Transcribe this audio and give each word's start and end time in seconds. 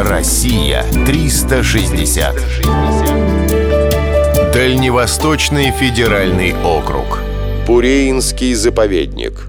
Россия 0.00 0.84
360. 1.06 2.36
Дальневосточный 4.54 5.72
федеральный 5.72 6.54
округ. 6.54 7.18
Пуреинский 7.66 8.54
заповедник. 8.54 9.48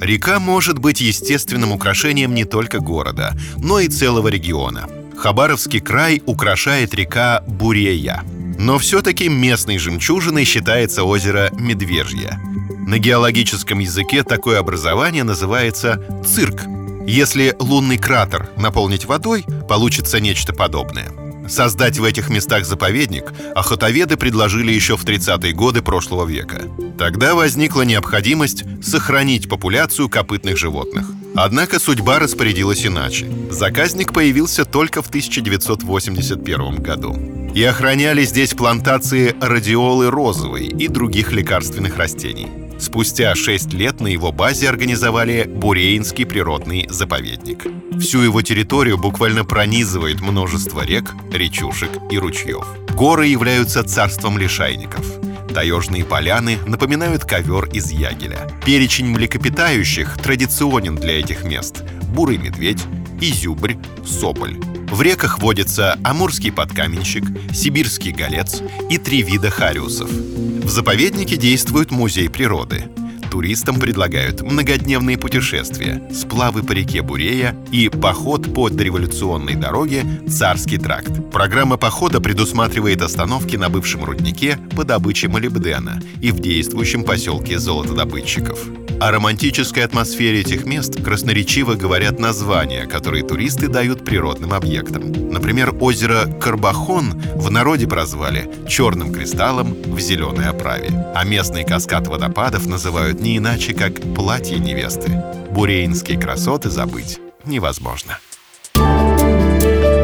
Река 0.00 0.40
может 0.40 0.80
быть 0.80 1.00
естественным 1.00 1.70
украшением 1.70 2.34
не 2.34 2.44
только 2.44 2.80
города, 2.80 3.36
но 3.58 3.78
и 3.78 3.86
целого 3.86 4.26
региона. 4.26 4.88
Хабаровский 5.16 5.78
край 5.78 6.20
украшает 6.26 6.92
река 6.92 7.44
Бурея. 7.46 8.24
Но 8.58 8.80
все-таки 8.80 9.28
местной 9.28 9.78
жемчужиной 9.78 10.42
считается 10.44 11.04
озеро 11.04 11.50
Медвежье. 11.52 12.40
На 12.88 12.98
геологическом 12.98 13.78
языке 13.78 14.24
такое 14.24 14.58
образование 14.58 15.22
называется 15.22 16.04
цирк. 16.26 16.62
Если 17.06 17.56
лунный 17.58 17.98
кратер 17.98 18.50
наполнить 18.56 19.06
водой, 19.06 19.44
получится 19.68 20.20
нечто 20.20 20.52
подобное. 20.52 21.10
Создать 21.48 21.98
в 21.98 22.04
этих 22.04 22.28
местах 22.28 22.64
заповедник 22.64 23.32
охотоведы 23.54 24.16
предложили 24.16 24.70
еще 24.70 24.96
в 24.96 25.04
30-е 25.04 25.52
годы 25.52 25.82
прошлого 25.82 26.26
века. 26.26 26.62
Тогда 26.98 27.34
возникла 27.34 27.82
необходимость 27.82 28.64
сохранить 28.84 29.48
популяцию 29.48 30.08
копытных 30.08 30.56
животных. 30.56 31.06
Однако 31.34 31.80
судьба 31.80 32.18
распорядилась 32.18 32.86
иначе. 32.86 33.30
Заказник 33.50 34.12
появился 34.12 34.64
только 34.64 35.02
в 35.02 35.08
1981 35.08 36.76
году. 36.76 37.16
И 37.54 37.64
охраняли 37.64 38.24
здесь 38.24 38.54
плантации 38.54 39.34
радиолы 39.40 40.10
розовой 40.10 40.66
и 40.66 40.86
других 40.86 41.32
лекарственных 41.32 41.96
растений. 41.96 42.48
Спустя 42.80 43.34
6 43.34 43.74
лет 43.74 44.00
на 44.00 44.06
его 44.06 44.32
базе 44.32 44.68
организовали 44.68 45.44
Буреинский 45.44 46.24
природный 46.24 46.86
заповедник. 46.88 47.66
Всю 48.00 48.22
его 48.22 48.40
территорию 48.40 48.96
буквально 48.96 49.44
пронизывает 49.44 50.22
множество 50.22 50.80
рек, 50.80 51.12
речушек 51.30 51.90
и 52.10 52.18
ручьев. 52.18 52.66
Горы 52.96 53.26
являются 53.26 53.84
царством 53.84 54.38
лишайников. 54.38 55.04
Таежные 55.52 56.04
поляны 56.04 56.58
напоминают 56.66 57.24
ковер 57.24 57.66
из 57.66 57.90
ягеля. 57.90 58.50
Перечень 58.64 59.08
млекопитающих 59.08 60.16
традиционен 60.16 60.96
для 60.96 61.20
этих 61.20 61.44
мест. 61.44 61.82
Бурый 62.14 62.38
медведь, 62.38 62.82
изюбрь, 63.20 63.74
соболь. 64.04 64.58
В 64.90 65.02
реках 65.02 65.38
водятся 65.38 65.98
амурский 66.02 66.50
подкаменщик, 66.50 67.24
сибирский 67.54 68.12
голец 68.12 68.62
и 68.88 68.98
три 68.98 69.22
вида 69.22 69.50
хариусов. 69.50 70.10
В 70.10 70.68
заповеднике 70.68 71.36
действует 71.36 71.90
музей 71.90 72.28
природы. 72.28 72.88
Туристам 73.30 73.78
предлагают 73.78 74.42
многодневные 74.42 75.16
путешествия, 75.16 76.02
сплавы 76.12 76.64
по 76.64 76.72
реке 76.72 77.02
Бурея 77.02 77.56
и 77.70 77.88
поход 77.88 78.52
по 78.52 78.68
дореволюционной 78.68 79.54
дороге 79.54 80.04
«Царский 80.28 80.78
тракт». 80.78 81.30
Программа 81.30 81.76
похода 81.76 82.20
предусматривает 82.20 83.02
остановки 83.02 83.54
на 83.54 83.68
бывшем 83.68 84.04
руднике 84.04 84.58
по 84.74 84.82
добыче 84.82 85.28
молибдена 85.28 86.02
и 86.20 86.32
в 86.32 86.40
действующем 86.40 87.04
поселке 87.04 87.60
золотодобытчиков. 87.60 88.79
О 89.00 89.10
романтической 89.10 89.82
атмосфере 89.82 90.40
этих 90.40 90.66
мест 90.66 91.02
красноречиво 91.02 91.72
говорят 91.72 92.18
названия, 92.18 92.84
которые 92.84 93.24
туристы 93.24 93.66
дают 93.66 94.04
природным 94.04 94.52
объектам. 94.52 95.30
Например, 95.30 95.74
озеро 95.80 96.26
Карбахон 96.38 97.18
в 97.34 97.50
народе 97.50 97.86
прозвали 97.86 98.50
«черным 98.68 99.10
кристаллом 99.10 99.72
в 99.72 99.98
зеленой 100.00 100.48
оправе», 100.48 100.90
а 101.14 101.24
местный 101.24 101.64
каскад 101.64 102.08
водопадов 102.08 102.66
называют 102.66 103.20
не 103.20 103.38
иначе, 103.38 103.72
как 103.72 103.94
«платье 104.14 104.58
невесты». 104.58 105.22
Бурейнские 105.50 106.20
красоты 106.20 106.68
забыть 106.68 107.20
невозможно. 107.46 108.18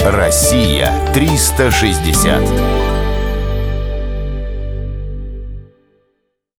Россия 0.05 0.91
360. 1.13 2.96